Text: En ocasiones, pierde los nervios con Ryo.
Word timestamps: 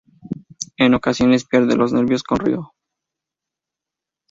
En 0.77 0.95
ocasiones, 0.95 1.45
pierde 1.45 1.75
los 1.75 1.93
nervios 1.93 2.23
con 2.23 2.39
Ryo. 2.39 2.73